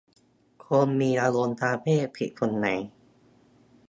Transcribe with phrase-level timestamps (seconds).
[0.65, 2.67] คนมีอารมณ์ทางเพศผิดตรงไหน